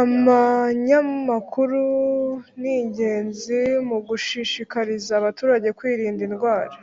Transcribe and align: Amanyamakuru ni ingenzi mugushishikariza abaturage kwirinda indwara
Amanyamakuru 0.00 1.84
ni 2.60 2.72
ingenzi 2.80 3.58
mugushishikariza 3.88 5.12
abaturage 5.20 5.68
kwirinda 5.78 6.22
indwara 6.28 6.76